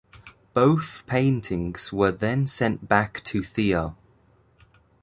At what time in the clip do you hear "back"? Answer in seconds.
2.87-3.23